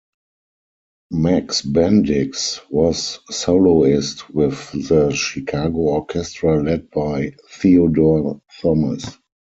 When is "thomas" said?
8.63-9.05